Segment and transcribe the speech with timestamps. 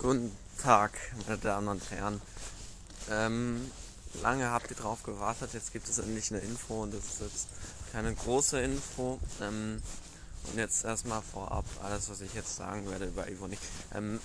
[0.00, 0.30] Guten
[0.62, 0.92] Tag,
[1.26, 2.22] meine Damen und Herren.
[3.10, 3.68] Ähm,
[4.22, 7.48] lange habt ihr drauf gewartet, jetzt gibt es endlich eine Info und das ist jetzt
[7.90, 9.18] keine große Info.
[9.40, 9.82] Ähm,
[10.44, 13.58] und jetzt erstmal vorab alles, was ich jetzt sagen werde über Ivonik.
[13.92, 14.20] Ähm,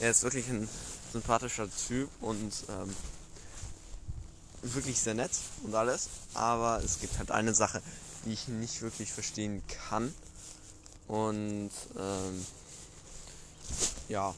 [0.00, 0.66] er ist wirklich ein
[1.12, 2.96] sympathischer Typ und ähm,
[4.62, 7.82] wirklich sehr nett und alles, aber es gibt halt eine Sache,
[8.24, 10.14] die ich nicht wirklich verstehen kann.
[11.06, 12.46] Und ähm,
[14.08, 14.34] ja,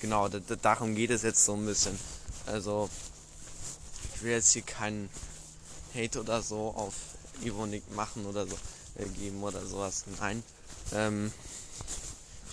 [0.00, 1.98] genau, darum geht es jetzt so ein bisschen.
[2.46, 2.88] Also,
[4.14, 5.10] ich will jetzt hier keinen
[5.94, 6.94] Hate oder so auf
[7.42, 8.56] Ironik machen oder so
[8.96, 10.04] äh, geben oder sowas.
[10.20, 10.42] Nein.
[10.92, 11.32] Ähm,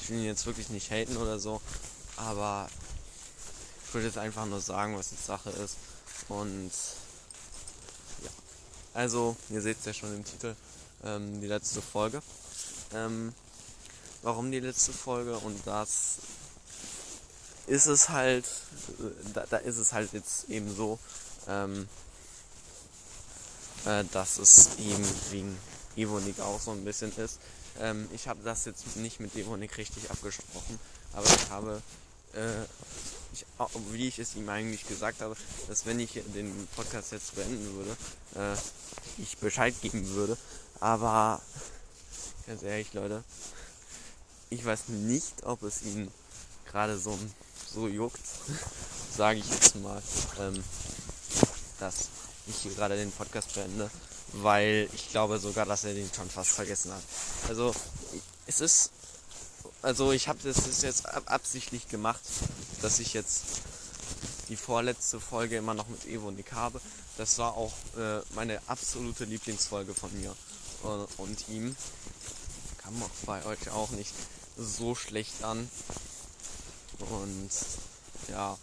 [0.01, 1.61] ich will ihn jetzt wirklich nicht haten oder so,
[2.15, 2.69] aber
[3.85, 5.75] ich würde jetzt einfach nur sagen, was die Sache ist.
[6.27, 6.71] Und
[8.23, 8.29] ja.
[8.93, 10.55] Also, ihr seht es ja schon im Titel,
[11.03, 12.21] ähm, die letzte Folge.
[12.93, 13.33] Ähm,
[14.21, 16.17] warum die letzte Folge und das
[17.67, 18.45] ist es halt,
[19.33, 20.99] da, da ist es halt jetzt eben so,
[21.47, 21.88] ähm,
[23.85, 25.57] äh, dass es eben wegen
[25.95, 27.39] Evonik auch so ein bisschen ist.
[27.79, 30.79] Ähm, ich habe das jetzt nicht mit Evonik richtig abgesprochen,
[31.13, 31.81] aber ich habe,
[32.33, 32.63] äh,
[33.31, 33.45] ich,
[33.91, 35.35] wie ich es ihm eigentlich gesagt habe,
[35.67, 37.95] dass wenn ich den Podcast jetzt beenden würde,
[38.35, 38.57] äh,
[39.22, 40.38] ich Bescheid geben würde.
[40.79, 41.41] Aber
[42.47, 43.23] ganz ehrlich, Leute,
[44.50, 46.11] ich weiß nicht, ob es ihn
[46.66, 47.17] gerade so,
[47.72, 48.19] so juckt,
[49.16, 50.02] sage ich jetzt mal,
[50.39, 50.64] ähm,
[51.80, 52.09] dass
[52.47, 53.89] ich hier gerade den Podcast beende,
[54.33, 57.03] weil ich glaube sogar, dass er den schon fast vergessen hat.
[57.47, 57.73] Also
[58.47, 58.91] es ist,
[59.81, 62.22] also ich habe das jetzt absichtlich gemacht,
[62.81, 63.44] dass ich jetzt
[64.50, 66.81] die vorletzte Folge immer noch mit Evonik habe.
[67.17, 70.36] Das war auch äh, meine absolute Lieblingsfolge von mir
[70.81, 71.75] und, und ihm.
[72.80, 74.13] Kam auch bei euch auch nicht
[74.59, 75.69] so schlecht an.
[76.99, 77.49] Und
[78.29, 78.57] ja,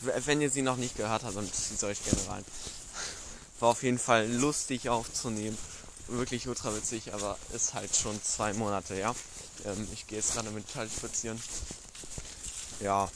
[0.00, 2.44] wenn ihr sie noch nicht gehört habt, dann zieht euch gerne rein.
[3.60, 5.58] War auf jeden Fall lustig aufzunehmen.
[6.06, 9.14] Wirklich ultra witzig, aber ist halt schon zwei Monate, ja.
[9.64, 11.40] Ähm, ich gehe jetzt gerade mit Teil spazieren.
[12.80, 13.10] Ja.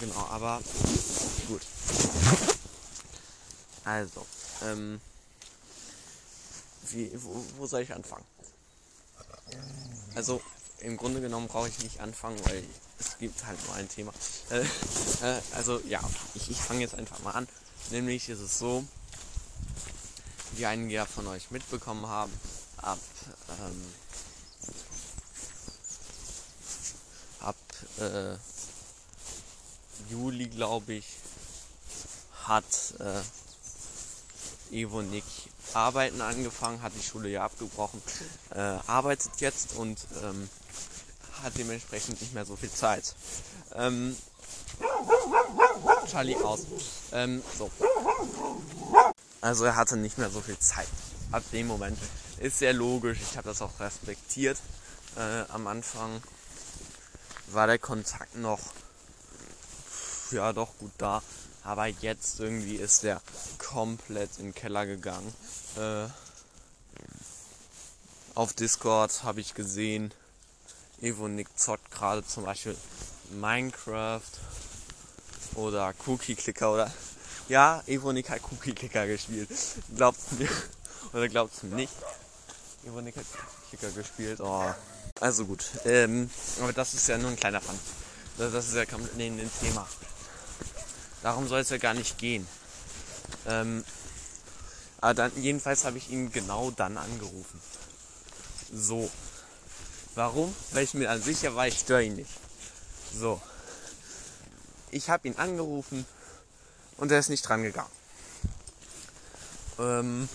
[0.00, 0.60] Genau, aber
[1.48, 1.62] gut.
[3.84, 4.26] Also,
[4.62, 5.00] ähm,
[6.90, 8.24] wie, wo, wo soll ich anfangen?
[10.14, 10.40] Also
[10.80, 12.64] im Grunde genommen brauche ich nicht anfangen, weil
[12.98, 14.12] es gibt halt nur ein Thema.
[14.50, 14.60] Äh,
[15.22, 16.00] äh, also ja,
[16.34, 17.48] ich, ich fange jetzt einfach mal an.
[17.90, 18.84] Nämlich ist es so,
[20.52, 22.32] wie einige von euch mitbekommen haben,
[22.78, 22.98] ab,
[23.60, 23.94] ähm,
[27.40, 27.56] ab
[27.98, 28.36] äh,
[30.10, 31.06] Juli, glaube ich,
[32.44, 32.64] hat
[34.70, 35.24] äh, Evonik
[35.74, 38.02] Arbeiten angefangen, hat die Schule ja abgebrochen,
[38.54, 40.48] äh, arbeitet jetzt und ähm,
[41.42, 43.14] hat dementsprechend nicht mehr so viel Zeit.
[43.74, 44.16] Ähm,
[46.10, 46.60] Charlie aus.
[47.12, 47.70] Ähm, so.
[49.40, 50.88] Also er hatte nicht mehr so viel Zeit.
[51.30, 51.98] Ab dem Moment
[52.40, 53.18] ist sehr logisch.
[53.20, 54.58] Ich habe das auch respektiert.
[55.16, 56.22] Äh, am Anfang
[57.48, 58.60] war der Kontakt noch
[60.30, 61.22] ja doch gut da.
[61.64, 63.20] Aber jetzt irgendwie ist der
[63.58, 65.34] komplett in den Keller gegangen.
[65.76, 66.06] Äh,
[68.34, 70.14] auf Discord habe ich gesehen,
[71.00, 72.76] Evonik zockt gerade zum Beispiel
[73.30, 74.20] Minecraft
[75.54, 76.90] oder Cookie Clicker oder
[77.48, 79.48] ja, Evonik hat Cookie Clicker gespielt.
[79.96, 80.48] Glaubt mir
[81.12, 81.92] oder glaubt mir nicht.
[82.84, 84.40] Evonik hat Cookie Clicker gespielt.
[84.40, 84.72] Oh.
[85.20, 85.64] Also gut.
[85.84, 86.30] Ähm,
[86.60, 87.78] aber das ist ja nur ein kleiner Fun.
[88.36, 89.86] Das, das ist ja komplett neben dem Thema.
[91.22, 92.46] Darum soll es ja gar nicht gehen.
[93.46, 93.84] Ähm,
[95.00, 97.60] aber dann, jedenfalls habe ich ihn genau dann angerufen.
[98.72, 99.10] So.
[100.14, 100.54] Warum?
[100.72, 102.30] Weil ich mir an sicher war, ich störe ihn nicht.
[103.14, 103.40] So.
[104.90, 106.06] Ich habe ihn angerufen
[106.96, 107.90] und er ist nicht dran gegangen.
[109.78, 110.28] Ähm,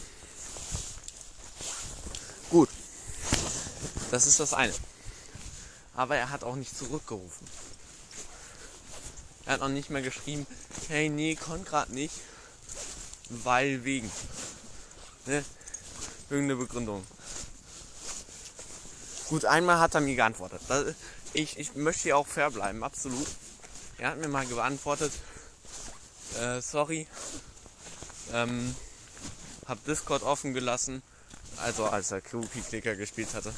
[2.49, 2.69] gut.
[4.11, 4.73] Das ist das eine.
[5.95, 7.47] Aber er hat auch nicht zurückgerufen.
[9.45, 10.47] Er hat auch nicht mehr geschrieben,
[10.87, 12.15] hey, nee, kon grad nicht,
[13.29, 14.09] weil wegen.
[15.25, 15.43] Ne?
[16.29, 17.05] Irgendeine Begründung.
[19.27, 20.61] Gut, einmal hat er mir geantwortet.
[21.33, 23.27] Ich, ich möchte hier auch fair bleiben, absolut.
[23.97, 25.11] Er hat mir mal geantwortet,
[26.39, 27.07] äh, sorry,
[28.31, 28.75] ähm,
[29.65, 31.01] hab Discord offen gelassen,
[31.57, 33.53] also als er Cookie Clicker gespielt hatte.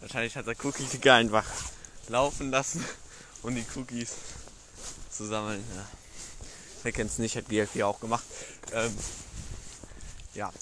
[0.00, 1.46] Wahrscheinlich hat er Cookie Clicker einfach
[2.08, 2.84] laufen lassen
[3.42, 4.12] und die Cookies
[5.16, 5.64] zu sammeln.
[5.74, 5.86] Ja.
[6.82, 8.24] Wer kennt es nicht, hat BFB auch gemacht.
[8.72, 8.96] Ähm,
[10.34, 10.52] ja.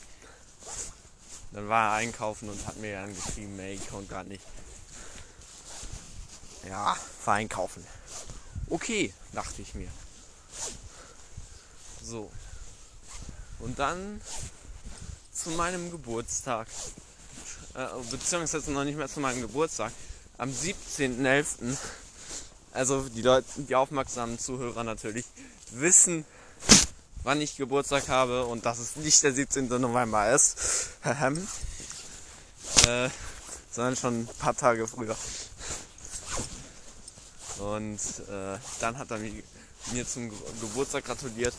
[1.52, 4.44] Dann war er einkaufen und hat mir dann geschrieben, ey, ich konnte gerade nicht.
[6.68, 7.84] ja, fahr einkaufen.
[8.70, 9.88] Okay, dachte ich mir.
[12.02, 12.30] So.
[13.58, 14.20] Und dann
[15.32, 16.68] zu meinem Geburtstag.
[17.74, 19.92] Äh, beziehungsweise noch nicht mehr zu meinem Geburtstag.
[20.38, 21.76] Am 17.11.
[22.74, 25.26] Also die Leute, die aufmerksamen Zuhörer natürlich,
[25.70, 26.24] wissen,
[27.22, 29.68] wann ich Geburtstag habe und dass es nicht der 17.
[29.68, 30.88] November ist.
[32.88, 33.08] äh,
[33.70, 35.16] sondern schon ein paar Tage früher.
[37.60, 39.30] Und äh, dann hat er mir,
[39.92, 41.54] mir zum Geburtstag gratuliert.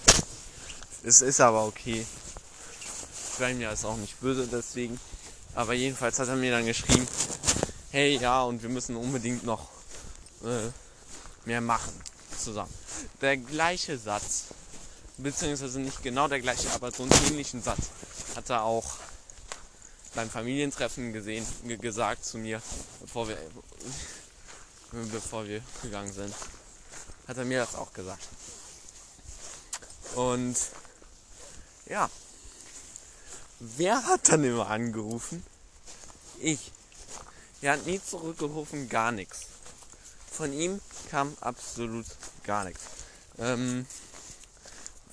[1.01, 2.05] Es ist aber okay.
[3.33, 4.99] Ich war ihm ja auch nicht böse deswegen.
[5.53, 7.07] Aber jedenfalls hat er mir dann geschrieben,
[7.91, 9.69] hey ja, und wir müssen unbedingt noch
[10.43, 10.71] äh,
[11.45, 11.93] mehr machen
[12.37, 12.73] zusammen.
[13.21, 14.45] Der gleiche Satz,
[15.17, 17.89] beziehungsweise nicht genau der gleiche, aber so einen ähnlichen Satz
[18.35, 18.97] hat er auch
[20.13, 21.45] beim Familientreffen gesehen,
[21.81, 22.61] gesagt zu mir,
[23.01, 23.37] bevor wir,
[25.11, 26.33] bevor wir gegangen sind.
[27.27, 28.23] Hat er mir das auch gesagt.
[30.15, 30.55] Und
[31.87, 32.09] ja,
[33.59, 35.43] wer hat dann immer angerufen?
[36.39, 36.71] Ich.
[37.61, 39.47] Er hat nie zurückgerufen, gar nichts.
[40.35, 42.05] Von ihm kam absolut
[42.43, 42.83] gar nichts.
[43.39, 43.85] Ähm,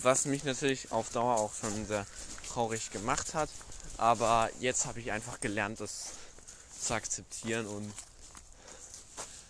[0.00, 2.06] was mich natürlich auf Dauer auch schon sehr
[2.48, 3.48] traurig gemacht hat.
[3.98, 6.06] Aber jetzt habe ich einfach gelernt, das
[6.80, 7.92] zu akzeptieren und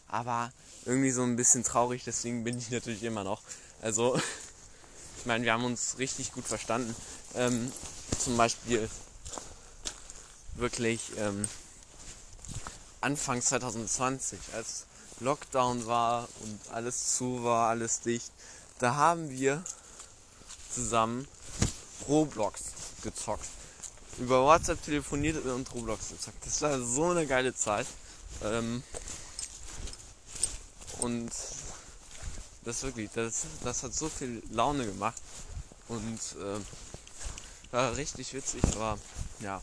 [0.08, 0.52] aber
[0.84, 3.40] irgendwie so ein bisschen traurig, deswegen bin ich natürlich immer noch.
[3.80, 4.16] Also,
[5.18, 6.94] ich meine, wir haben uns richtig gut verstanden.
[7.34, 7.72] Ähm,
[8.18, 8.90] zum Beispiel
[10.54, 11.48] wirklich ähm,
[13.00, 14.84] Anfang 2020, als
[15.22, 18.32] Lockdown war und alles zu war, alles dicht,
[18.78, 19.62] da haben wir
[20.70, 21.26] zusammen
[22.08, 22.62] Roblox
[23.02, 23.48] gezockt
[24.19, 26.44] über WhatsApp telefoniert und Roblox gezockt.
[26.44, 27.86] Das war so eine geile Zeit.
[28.42, 28.82] Ähm,
[30.98, 31.30] und
[32.64, 35.20] das wirklich, das, das hat so viel Laune gemacht.
[35.88, 38.98] Und äh, war richtig witzig, aber
[39.40, 39.60] ja,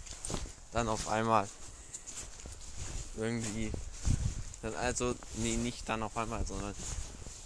[0.73, 1.47] dann auf einmal
[3.17, 3.71] irgendwie,
[4.61, 6.75] dann also, nee, nicht dann auf einmal, sondern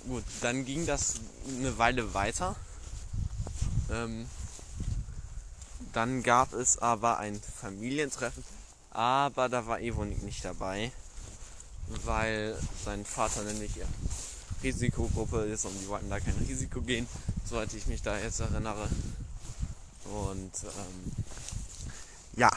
[0.07, 1.15] gut, dann ging das
[1.47, 2.55] eine Weile weiter.
[3.91, 4.27] Ähm,
[5.93, 8.43] dann gab es aber ein Familientreffen,
[8.91, 10.91] aber da war Evonik nicht dabei,
[11.87, 13.85] weil sein Vater nämlich ja,
[14.63, 17.07] Risikogruppe ist und die wollten da kein Risiko gehen,
[17.47, 18.89] soweit ich mich da jetzt erinnere.
[20.05, 21.11] Und ähm,
[22.35, 22.49] ja,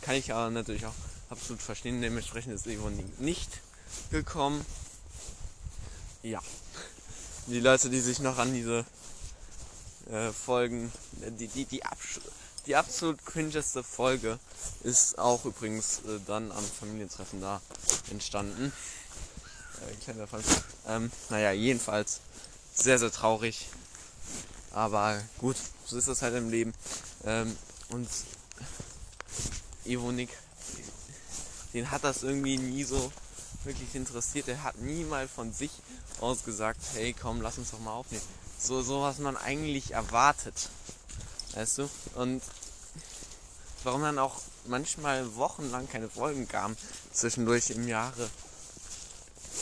[0.00, 0.94] kann ich aber natürlich auch
[1.28, 2.00] absolut verstehen.
[2.00, 3.60] Dementsprechend ist Evonik nicht
[4.10, 4.64] gekommen.
[6.22, 6.40] Ja,
[7.46, 8.84] die Leute, die sich noch an diese
[10.10, 12.20] äh, Folgen, die, die, die Absch
[12.68, 14.38] die absolut cringeste Folge
[14.84, 17.62] ist auch übrigens äh, dann am Familientreffen da
[18.10, 18.72] entstanden.
[20.06, 20.26] Äh,
[20.86, 22.20] ähm, naja, jedenfalls
[22.74, 23.68] sehr, sehr traurig.
[24.70, 25.56] Aber gut,
[25.86, 26.74] so ist das halt im Leben.
[27.24, 27.56] Ähm,
[27.88, 28.08] und
[29.86, 30.28] Evonik,
[31.72, 33.10] den hat das irgendwie nie so
[33.64, 34.48] wirklich interessiert.
[34.48, 35.70] Er hat nie mal von sich
[36.20, 38.22] aus gesagt, hey komm, lass uns doch mal aufnehmen.
[38.58, 40.70] So, so was man eigentlich erwartet.
[41.54, 41.90] Weißt du?
[42.14, 42.42] Und
[43.84, 46.76] warum dann auch manchmal wochenlang keine Folgen kamen,
[47.12, 48.28] zwischendurch im Jahre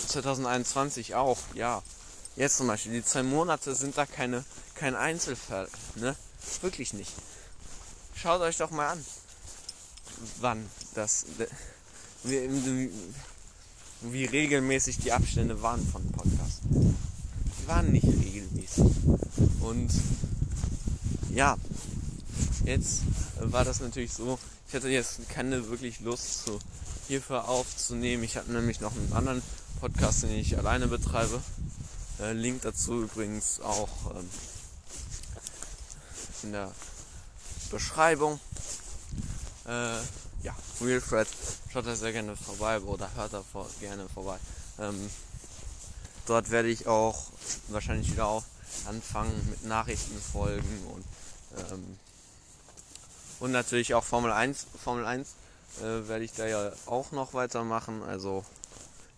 [0.09, 1.83] 2021 auch, ja.
[2.37, 4.45] Jetzt zum Beispiel, die zwei Monate sind da keine,
[4.75, 6.15] kein Einzelfall, ne?
[6.61, 7.13] Wirklich nicht.
[8.15, 9.07] Schaut euch doch mal an,
[10.41, 11.27] wann das,
[12.25, 12.91] wie,
[14.03, 16.61] wie regelmäßig die Abstände waren von Podcast.
[16.71, 18.85] Die waren nicht regelmäßig.
[19.61, 19.91] Und
[21.35, 21.57] ja,
[22.65, 23.03] jetzt
[23.41, 24.39] war das natürlich so,
[24.69, 26.59] ich hatte jetzt keine wirklich Lust zu
[27.09, 28.25] hierfür aufzunehmen.
[28.25, 29.43] Ich hatte nämlich noch einen anderen
[29.81, 31.41] Podcast, den ich alleine betreibe.
[32.21, 34.29] Äh, Link dazu übrigens auch ähm,
[36.43, 36.73] in der
[37.71, 38.41] Beschreibung.
[39.67, 39.99] Äh,
[40.43, 41.29] ja, Realfred,
[41.77, 44.39] schaut da sehr gerne vorbei oder hört da vor, gerne vorbei.
[44.79, 45.11] Ähm,
[46.25, 47.27] dort werde ich auch
[47.69, 48.45] wahrscheinlich wieder auch
[48.87, 51.05] anfangen mit Nachrichtenfolgen und
[51.59, 51.99] ähm,
[53.41, 54.69] und natürlich auch Formel 1.
[54.83, 55.29] Formel 1
[55.81, 58.03] äh, werde ich da ja auch noch weitermachen.
[58.05, 58.43] Also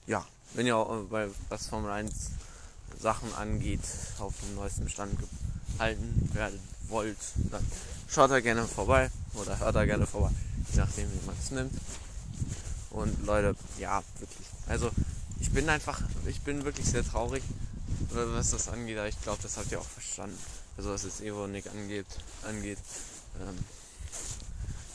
[0.09, 2.12] ja, wenn ihr auch, bei was Formel 1
[3.00, 3.85] Sachen angeht,
[4.19, 5.17] auf dem neuesten Stand
[5.79, 7.19] halten werdet, wollt,
[7.53, 7.65] dann
[8.09, 10.33] schaut da gerne vorbei oder hört da gerne vorbei,
[10.73, 11.73] je nachdem wie man es nimmt.
[12.90, 14.47] Und Leute, ja, wirklich.
[14.66, 14.90] Also
[15.40, 17.42] ich bin einfach, ich bin wirklich sehr traurig,
[18.11, 20.38] was das angeht, aber ich glaube, das habt ihr auch verstanden.
[20.76, 22.07] Also was jetzt Evonik angeht,
[22.45, 22.78] angeht.
[23.40, 23.59] Ähm,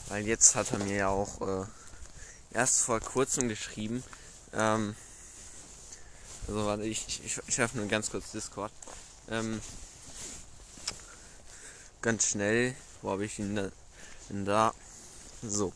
[0.08, 1.66] weil jetzt hat er mir ja auch äh,
[2.52, 4.02] erst vor kurzem geschrieben,
[4.52, 4.94] ähm,
[6.46, 8.72] Also warte, ich, ich, ich öffne ganz kurz Discord.
[9.30, 9.60] Ähm,
[12.02, 12.74] ganz schnell.
[13.02, 13.54] Wo habe ich ihn
[14.28, 14.74] denn da?
[15.42, 15.72] So.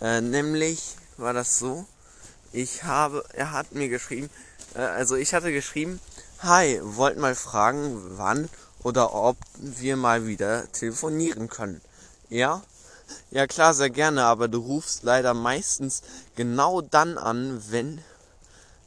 [0.00, 1.86] Äh, nämlich war das so.
[2.52, 4.30] Ich habe, er hat mir geschrieben,
[4.74, 6.00] äh, also ich hatte geschrieben,
[6.40, 8.48] hi, wollt mal fragen, wann
[8.82, 11.80] oder ob wir mal wieder telefonieren können.
[12.28, 12.62] Ja?
[13.30, 16.02] Ja klar, sehr gerne, aber du rufst leider meistens
[16.36, 18.02] genau dann an, wenn,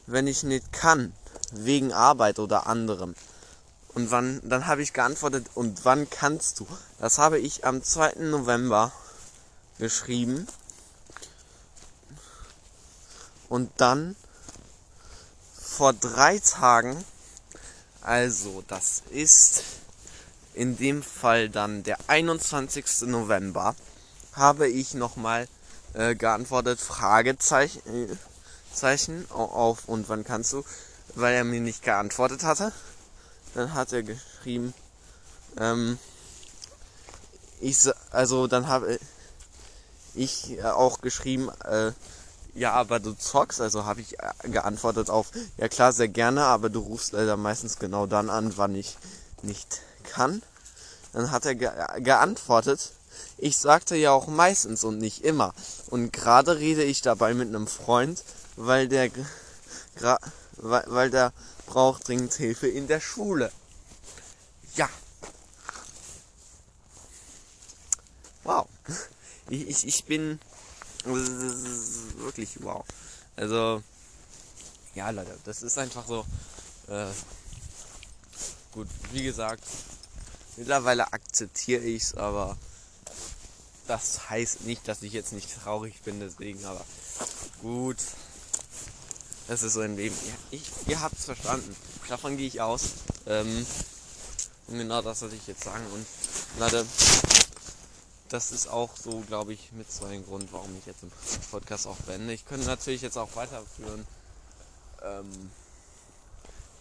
[0.08, 1.14] wenn ich nicht kann.
[1.52, 3.16] Wegen Arbeit oder anderem.
[3.94, 6.68] Und wann, dann habe ich geantwortet, und wann kannst du?
[7.00, 8.16] Das habe ich am 2.
[8.22, 8.92] November
[9.78, 10.48] geschrieben.
[13.54, 14.16] Und dann
[15.54, 17.06] vor drei Tagen,
[18.02, 19.62] also das ist
[20.56, 23.04] in dem Fall dann der 21.
[23.04, 23.76] November,
[24.32, 25.48] habe ich nochmal
[25.94, 28.18] äh, geantwortet, Fragezeichen
[28.82, 30.66] äh, auf und wann kannst du,
[31.14, 32.72] weil er mir nicht geantwortet hatte.
[33.54, 34.74] Dann hat er geschrieben,
[35.60, 36.00] ähm,
[37.62, 38.98] ich, also dann habe
[40.16, 41.92] ich auch geschrieben, äh,
[42.56, 46.70] ja, aber du zockst, also habe ich äh, geantwortet auf, ja klar, sehr gerne, aber
[46.70, 48.98] du rufst leider meistens genau dann an, wann ich
[49.42, 50.42] nicht kann.
[51.14, 51.70] Dann hat er ge
[52.00, 52.94] geantwortet,
[53.38, 55.54] ich sagte ja auch meistens und nicht immer.
[55.88, 58.24] Und gerade rede ich dabei mit einem Freund,
[58.56, 59.10] weil der,
[60.58, 61.34] weil, weil der
[61.66, 63.52] braucht dringend Hilfe in der Schule.
[64.76, 64.90] Ja.
[68.44, 68.68] Wow.
[69.50, 70.40] Ich, ich, ich bin
[72.18, 72.86] wirklich wow.
[73.36, 73.82] Also,
[74.96, 76.26] ja, Leute, das ist einfach so.
[76.88, 77.08] Äh,
[78.72, 79.64] gut, wie gesagt,
[80.58, 82.58] mittlerweile akzeptiere ich es, aber
[83.88, 86.86] das heißt nicht, dass ich jetzt nicht traurig bin, deswegen, aber
[87.62, 87.98] gut.
[89.48, 90.16] Das ist so ein Leben.
[90.52, 91.76] Ich, ihr habt es verstanden.
[92.08, 92.84] Davon gehe ich aus.
[93.28, 93.66] Ähm,
[94.68, 95.86] und genau das wollte ich jetzt sagen.
[95.94, 96.06] Und
[96.60, 96.86] Leute,
[98.34, 101.12] das ist auch so, glaube ich, mit so ein Grund, warum ich jetzt im
[101.52, 102.34] Podcast auch beende.
[102.34, 104.08] Ich könnte natürlich jetzt auch weiterführen.
[105.04, 105.52] Ähm,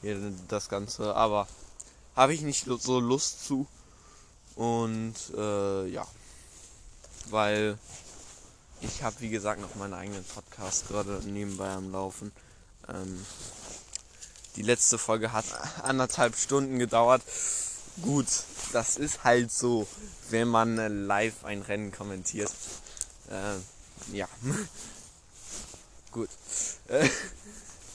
[0.00, 1.46] hier das Ganze, aber
[2.16, 3.66] habe ich nicht so Lust zu.
[4.56, 6.06] Und äh, ja,
[7.28, 7.78] weil
[8.80, 12.32] ich habe, wie gesagt, noch meinen eigenen Podcast gerade nebenbei am Laufen.
[12.88, 13.26] Ähm,
[14.56, 15.44] die letzte Folge hat
[15.82, 17.20] anderthalb Stunden gedauert.
[18.00, 18.26] Gut,
[18.72, 19.86] das ist halt so,
[20.30, 22.50] wenn man äh, live ein Rennen kommentiert.
[23.30, 24.26] Äh, ja.
[26.10, 26.30] Gut.
[26.88, 27.08] Äh,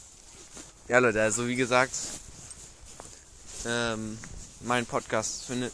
[0.88, 1.96] ja, Leute, also wie gesagt,
[3.66, 4.20] ähm,
[4.62, 5.74] mein Podcast findet,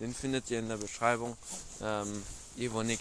[0.00, 1.36] den findet ihr in der Beschreibung.
[1.80, 2.24] Ähm,
[2.56, 3.00] Evonik,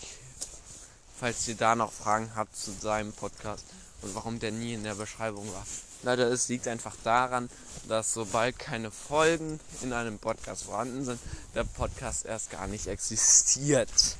[1.20, 3.66] falls ihr da noch Fragen habt zu seinem Podcast
[4.02, 5.66] und warum der nie in der Beschreibung war.
[6.04, 7.50] Leider, es liegt einfach daran,
[7.88, 11.20] dass sobald keine Folgen in einem Podcast vorhanden sind,
[11.56, 14.18] der Podcast erst gar nicht existiert.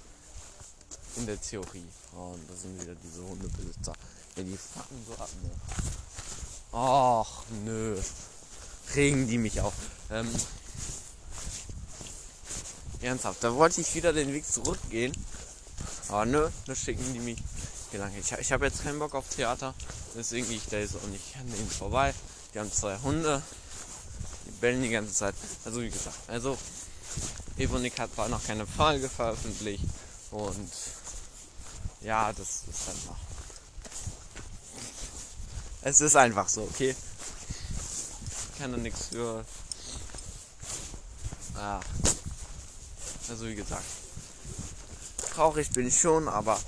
[1.16, 1.88] In der Theorie.
[2.16, 3.94] Oh, und das sind wieder diese Hundebesitzer.
[4.36, 5.30] Ja, die fucken so ab?
[6.72, 8.00] Och, nö.
[8.96, 9.74] Regen die mich auf.
[10.12, 10.30] Ähm,
[13.02, 15.14] ernsthaft, da wollte ich wieder den Weg zurückgehen.
[16.10, 17.38] Aber nö, da schicken die mich
[17.92, 18.14] gelangt.
[18.18, 19.74] Ich, ich habe jetzt keinen Bock auf Theater,
[20.16, 22.14] deswegen gehe ich da jetzt auch nicht an ihnen vorbei.
[22.54, 23.42] Die haben zwei Hunde,
[24.46, 25.36] die bellen die ganze Zeit.
[25.66, 26.58] Also wie gesagt, also
[27.58, 29.84] Evonik hat zwar noch keine Folge veröffentlicht
[30.32, 30.72] und
[32.02, 33.18] ja, das ist einfach.
[35.82, 36.96] Es ist einfach so, okay?
[38.54, 39.46] Ich kann da nichts für.
[41.56, 41.80] Ah.
[43.30, 43.84] Also wie gesagt.
[45.34, 46.60] Traurig bin ich schon, aber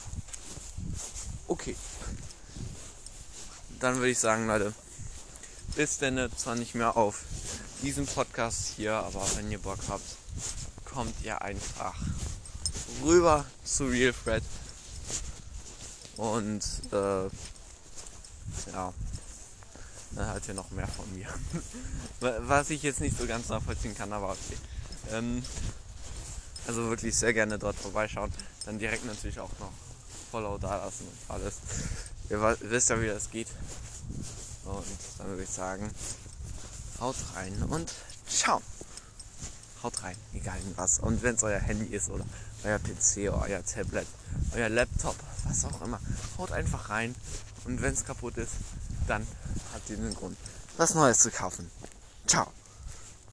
[1.52, 1.76] Okay.
[3.82, 4.74] Dann würde ich sagen, Leute,
[5.76, 7.26] bis denn zwar nicht mehr auf
[7.84, 10.16] diesem Podcast hier, aber wenn ihr Bock habt,
[10.86, 12.00] kommt ihr einfach
[13.04, 14.44] rüber zu Real Fred.
[16.16, 17.24] Und äh,
[18.72, 18.94] ja,
[20.12, 21.28] dann halt ihr noch mehr von mir.
[22.48, 24.58] Was ich jetzt nicht so ganz nachvollziehen kann, aber okay.
[25.12, 25.44] Ähm,
[26.66, 28.32] also wirklich sehr gerne dort vorbeischauen.
[28.66, 29.74] Dann direkt natürlich auch noch
[30.32, 31.56] Follow da lassen und alles.
[32.30, 33.48] Ihr wisst ja, wie das geht.
[34.64, 34.86] Und
[35.18, 35.90] dann würde ich sagen,
[37.00, 37.92] haut rein und
[38.28, 38.62] ciao.
[39.84, 41.00] Haut rein, egal in was.
[41.00, 42.26] Und wenn es euer Handy ist oder
[42.64, 44.08] euer PC, oder euer Tablet,
[44.54, 46.00] euer Laptop, was auch immer,
[46.38, 47.16] haut einfach rein.
[47.66, 48.54] Und wenn es kaputt ist,
[49.08, 49.28] dann
[49.74, 50.38] habt ihr einen Grund,
[50.78, 51.70] was Neues zu kaufen.
[52.28, 52.52] Ciao.